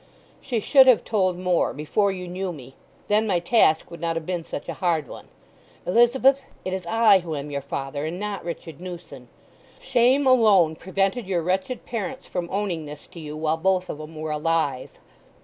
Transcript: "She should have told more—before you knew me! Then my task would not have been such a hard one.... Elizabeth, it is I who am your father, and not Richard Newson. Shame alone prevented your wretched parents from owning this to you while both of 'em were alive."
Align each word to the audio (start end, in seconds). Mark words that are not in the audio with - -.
"She 0.41 0.59
should 0.61 0.87
have 0.87 1.03
told 1.05 1.37
more—before 1.37 2.11
you 2.11 2.27
knew 2.27 2.51
me! 2.51 2.73
Then 3.07 3.27
my 3.27 3.37
task 3.39 3.91
would 3.91 4.01
not 4.01 4.15
have 4.15 4.25
been 4.25 4.43
such 4.43 4.67
a 4.67 4.73
hard 4.81 5.07
one.... 5.07 5.27
Elizabeth, 5.85 6.41
it 6.65 6.73
is 6.73 6.87
I 6.87 7.19
who 7.19 7.35
am 7.35 7.51
your 7.51 7.61
father, 7.61 8.03
and 8.07 8.19
not 8.19 8.43
Richard 8.43 8.81
Newson. 8.81 9.27
Shame 9.79 10.25
alone 10.25 10.75
prevented 10.75 11.27
your 11.27 11.43
wretched 11.43 11.85
parents 11.85 12.25
from 12.25 12.49
owning 12.51 12.85
this 12.85 13.05
to 13.11 13.19
you 13.19 13.37
while 13.37 13.57
both 13.57 13.91
of 13.91 14.01
'em 14.01 14.15
were 14.15 14.31
alive." 14.31 14.89